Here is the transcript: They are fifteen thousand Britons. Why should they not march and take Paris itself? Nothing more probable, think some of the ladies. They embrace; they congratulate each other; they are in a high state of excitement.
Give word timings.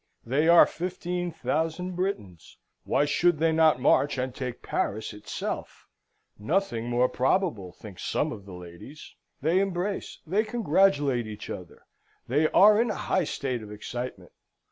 They 0.25 0.47
are 0.47 0.65
fifteen 0.65 1.31
thousand 1.31 1.95
Britons. 1.95 2.57
Why 2.85 3.05
should 3.05 3.37
they 3.37 3.51
not 3.51 3.79
march 3.79 4.17
and 4.17 4.33
take 4.33 4.63
Paris 4.63 5.13
itself? 5.13 5.87
Nothing 6.39 6.89
more 6.89 7.07
probable, 7.07 7.71
think 7.71 7.99
some 7.99 8.31
of 8.31 8.47
the 8.47 8.53
ladies. 8.55 9.13
They 9.41 9.59
embrace; 9.59 10.17
they 10.25 10.43
congratulate 10.43 11.27
each 11.27 11.51
other; 11.51 11.85
they 12.27 12.49
are 12.49 12.81
in 12.81 12.89
a 12.89 12.95
high 12.95 13.25
state 13.25 13.61
of 13.61 13.71
excitement. 13.71 14.31